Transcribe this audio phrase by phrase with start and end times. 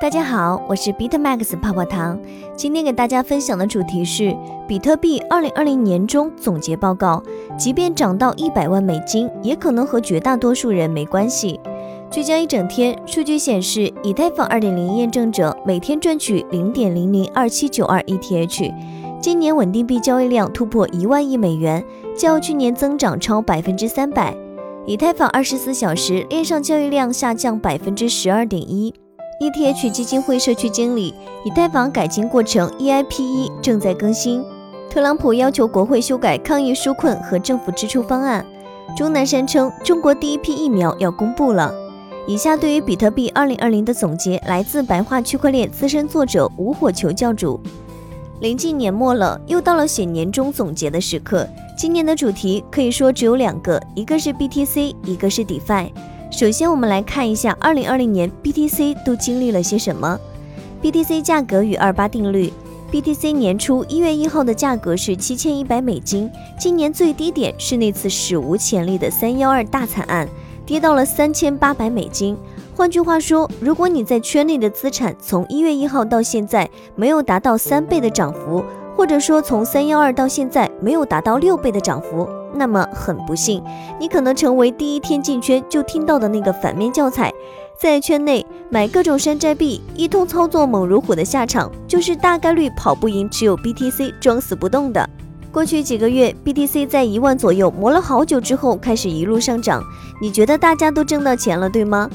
[0.00, 2.18] 大家好，我是 BitMax 泡泡糖。
[2.56, 4.34] 今天给大家分享的主题是
[4.66, 7.22] 比特币2020年中总结报告。
[7.58, 11.60] 即便涨到一百万美金，也可能和绝大多数人没关系。
[12.10, 18.74] 聚焦一整天，数据显示，以太坊2.0验证者每天赚取0.002792 ETH，
[19.20, 21.84] 今年稳定币交易量突破一万亿美元，
[22.16, 24.34] 较去年增长超百分之三百。
[24.86, 28.94] 以太坊24小时链上交易量下降百分之十二点一。
[29.40, 31.14] ETH 基金会社区经理，
[31.44, 34.44] 以太坊改进过程 EIP 1正在更新。
[34.90, 38.44] 特朗普要求国会修改抗疫纾困和政府支出方案。
[38.94, 41.72] 钟南山称，中国第一批疫苗要公布了。
[42.26, 47.58] 以下对于比特币2020的总结来自白话区块链资深作者吴火球教主。
[48.40, 51.48] 临近年末了，又到了写年终总结的时刻。
[51.78, 55.88] 今年的主题可以说只有两个，一个是 BTC，一个是 DeFi。
[56.30, 60.18] 首先，我们来看一下2020年 BTC 都经历了些什么。
[60.80, 62.52] BTC 价格与二八定律。
[62.92, 70.26] BTC 年初一月一号的价格是七千一百美金，今年最低点是那次史无前例的三幺二大惨案，
[70.64, 72.36] 跌到了三千八百美金。
[72.74, 78.64] 换句话说，如果你在圈内的资产从一月一号到现在没有达到三倍的涨幅，
[78.96, 83.62] 或者说从三幺二到现在没有达到六倍的涨幅，那么很不幸，
[83.98, 87.32] 你可能成为第一天进圈就听到的那个反面教材。
[87.80, 95.08] 在圈内买各种山寨币，一通操作猛如虎的下场，就是大概率跑不赢只有 BTC 装死不动的。
[95.50, 99.82] 过去几个月，BTC 在一万左右磨了好久之后，开始一路上涨。
[100.20, 102.08] 你觉得大家都挣到钱了，对吗？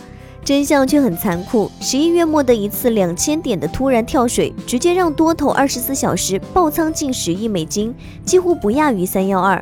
[0.44, 1.72] 真相却很残酷。
[1.81, 7.92] 十一月末的一次两千点的突然跳水，直接让多头二十四小时爆仓近十亿美金，
[8.23, 9.61] 几乎不亚于三幺二。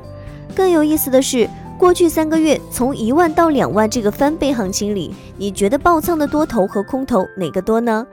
[0.56, 8.06] 更有意思的是，过去三个月从一万到两万这个翻倍行情里，你觉得爆仓的多头和空头哪个多呢？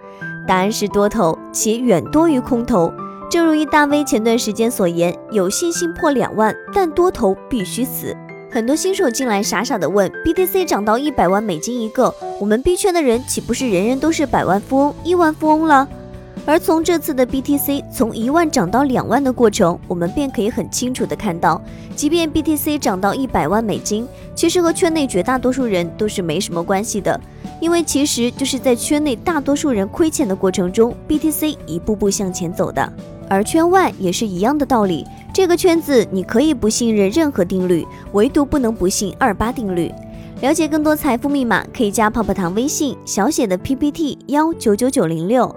[0.47, 2.93] 答案是多头，且远多于空头。
[3.31, 8.17] 正如一大 V 前段时间所言，有信心破两万，但多头必须死。
[8.51, 15.87] 很多新手进来傻傻的问：BTC 涨到一百万美金一个，我们币圈的人岂不是人人都是百万富翁、亿万富翁了？
[16.51, 21.63] 而从这次的 BTC 从一万涨到两万的过程，我们便可以很清楚的看到，
[21.95, 27.21] 即便 BTC 涨到一百万美金，其实和圈内绝大多数人都是没什么关系的，
[27.61, 32.93] 因为其实就是在圈内大多数人亏钱的过程中，BTC 一步步向前走的。
[33.29, 35.07] 而圈外也是一样的道理。
[35.33, 39.89] 这个圈子你可以不信任任何定律，唯独不能不信二八定律。
[40.41, 45.55] 了解更多财富密码，可以加泡泡糖微信小写的 PPT 幺九九九零六。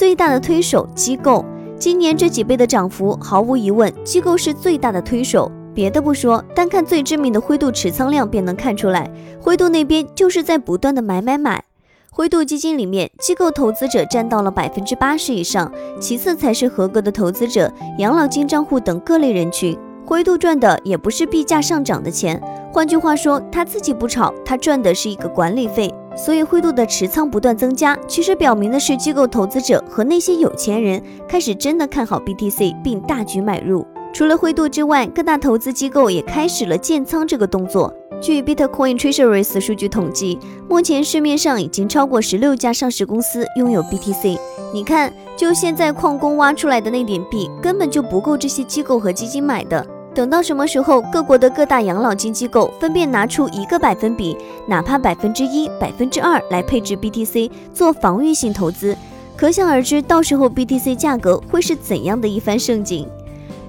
[0.00, 1.44] 最大的推手机构，
[1.78, 5.52] 今年这几倍的涨幅，毫无疑问，机构是最大的推手。
[5.74, 9.10] 别的不说，单看最知名的灰度持仓量便能看出来，
[9.42, 11.62] 灰度那边就是在不断的买买买。
[12.10, 19.76] 灰度基金里面，机构投资者占到了百分之八十以上，其次才是合格的投资者、养老金账户等各类人群。
[20.06, 25.92] 灰度赚的也不是币价上涨的钱，换句话说，他自己不炒，他赚的是一个管理费。
[26.16, 33.86] 所以灰度的持仓不断增加，其实表明的是机构投资者和那些有钱人开始真的看好 BTC，并大举买入。
[34.12, 37.94] 除了灰度之外，各大投资机构也开始了建仓这个动作。
[38.20, 40.38] 据 Bitcoin Treasuries 数据统计，
[40.68, 44.36] 目前市面上已经超过十六家上市公司拥有 BTC。
[44.74, 49.86] 你看，就现在矿工挖出来的那点币，根本就不够这些机构和基金买的。
[50.12, 58.96] 等到什么时候，各国的各大养老金机构分别拿出一个百分比，哪怕百分之一、百分之二来配置 BTC 做防御性投资，
[59.36, 63.08] 可想而知，到时候 BTC 价格会是怎样的一番盛景。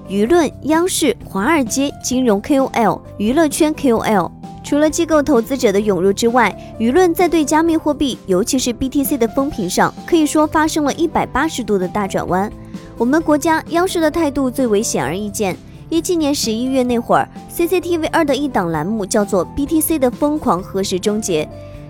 [0.08, 4.30] 舆论、央视、华尔街、金融 KOL、娱乐圈 KOL。
[4.64, 12.50] 除了机构投资者的涌入之外，舆论在对加密货币，尤其是 BTC 的风评上，可以说发生了一百八十度的大转弯。
[12.98, 15.56] 我们国家央视的态度最为显而易见。
[15.92, 21.44] 一七年十一月那会儿，CCTV 二的一档栏目叫做《BTC 的疯狂何时终结》。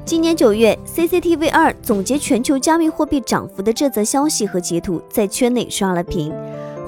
[0.04, 6.34] 今年九月，CCTV 二总结全球加密货币涨幅的这则消息和截图，在圈内刷了屏。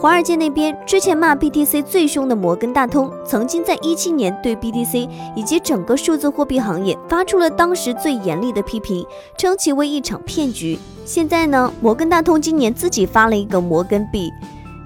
[0.01, 9.07] 华尔街那边之前骂 BTC 最凶的摩根大通，曾经在一七年对 BTC 以及整个数字货币行业发出了当时最严厉的批评，
[9.39, 10.77] 称其为一场骗局。
[11.05, 14.33] 现在呢，摩根大通今年自己发了一个摩根币，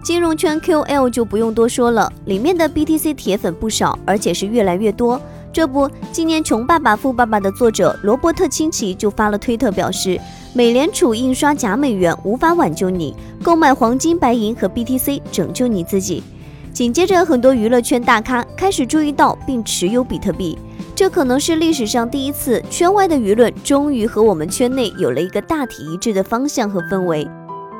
[0.03, 5.21] 金融圈 QL 就不用多说了，里面的 BTC 铁粉不少，而且是越来越多。
[5.53, 10.19] 这不，今年《穷爸爸富爸爸》的作者罗伯特清崎就发了推特表示。
[10.55, 16.23] 美联储印刷假美元无法挽救你，购买黄金、白银和 BTC 拯救你自己。
[16.73, 20.59] 紧接着，很多娱乐圈大咖开始注意到并持有比特币。
[20.97, 27.29] 这可能是历史上第一次，圈外的舆论终于和我们圈内有了一个大体一致的方向和氛围。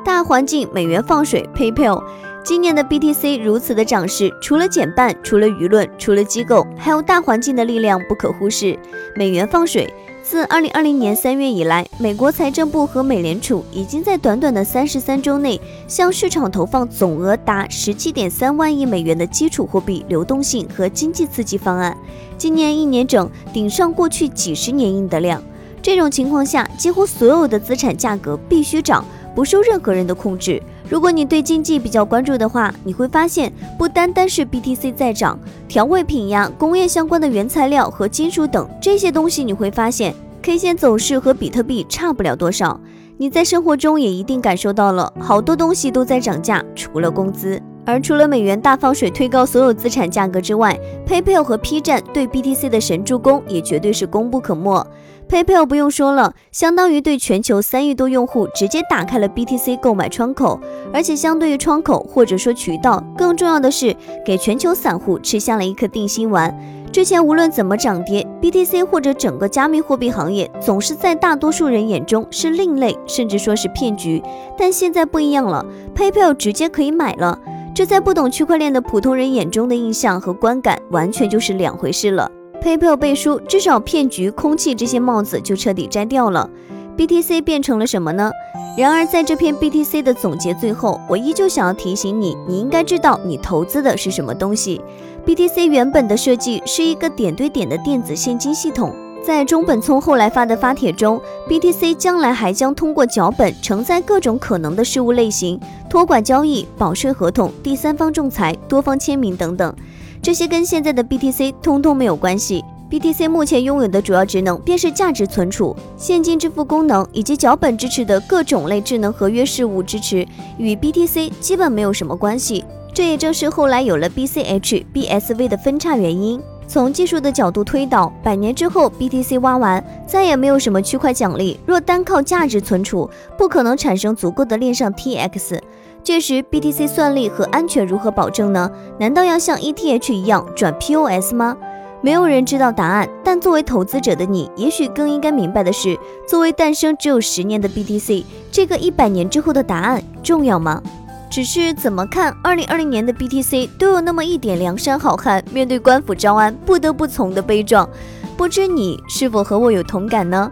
[0.09, 2.03] 大环境，美元放水，PayPal。
[2.43, 8.75] 今年的 BTC 如此的涨势，除了减半，除了舆论，除了机构，还有大环境的力量不可忽视。
[9.15, 21.95] 美元放水，自2020年3月以来，美国财政部和美联储已经在短短的33周内，向市场投放总额达17.3万亿美元的基础货币流动性和经济刺激方案。
[22.35, 25.39] 今年一年整，顶上过去几十年印的量。
[25.83, 29.05] 这种情况下，几乎所有的资产价格必须涨，
[29.39, 30.61] 不受任何人的控制。
[30.89, 42.77] 如果你对经济比较关注的话，你会发现不单单是 BTC 在涨，调味品呀、工业相关的原材料和金属等这些东西，你会发现 K 线走势和比特币差不了多少。
[43.15, 47.61] 你在生活中也一定感受到了，好多东西都在涨价，除了工资。
[47.85, 50.77] 而除了美元大放水推高所有资产价格之外
[51.07, 54.85] ，PayPal 和 P 站对 BTC 的神助攻也绝对是功不可没。
[55.29, 60.59] PayPal 不用说了，相当于对全球三亿多用户直接打开了 BTC 购买窗口，
[60.91, 63.95] 而且相对于窗口或者说渠道，更重要的是
[64.25, 66.51] 给全球散户吃下了一颗定心丸。
[66.91, 74.23] 之前无论怎么涨跌，BTC 或者整个加密货币行业总是在大多数人眼中是另类，甚至说是骗局。
[74.57, 75.63] 但现在不一样了
[75.95, 77.39] ，PayPal 直接可以买了，
[77.75, 82.31] 这在不懂区块链的普通人眼中的印象和观感完全就是两回事了。
[82.61, 86.49] PayPal 背书，至少骗局、空气这些帽子就彻底摘掉了。
[86.97, 88.29] BTC 变成了什么呢？
[88.77, 94.81] 然而，在这篇 BTC 的总结最后，我依旧想要提醒你，你应该知道你投资的是什么东西。
[95.25, 105.59] BTC 原本的设计是一个点对点的电子现金系统，在中本聪后来发的发帖中，BTC 将来还将通过脚本承载各种可能的事物类型，
[105.89, 109.73] 托管交易、保税合同、第三方仲裁、多方签名等等。
[110.21, 112.63] 这些跟现在的 BTC 通通没有关系。
[112.89, 120.27] BTC 目前拥有的主要职能便是价值存储、现金支付功能以及脚本支持的各种类智能合约事务支持，
[120.57, 122.65] 与 BTC 基本没有什么关系。
[122.91, 126.41] 这也正是后来有了 BCH、BSV 的分叉原因。
[126.67, 131.59] 从技术的角度推导，百年之后 BTC 挖完，再也没有什么区块奖励。
[131.65, 135.59] 若单靠价值存储，不可能产生足够的链上 TX。
[136.09, 138.71] 届时，BTC 算力和安全如何保证呢？
[138.99, 141.55] 难道要像 ETH 一样转 POS 吗？
[142.01, 143.07] 没有人知道答案。
[143.23, 145.95] 但作为投资者的你，也许更应该明白的是，
[146.27, 150.81] 作为诞生只有十年的 BTC，这个一百年之后的答案重要吗？
[151.29, 157.87] 只是怎么看，二零二零年的 BTC 都有那么一点梁山好汉面对官府招安不得不从的悲壮。
[158.35, 160.51] 不知你是否和我有同感呢？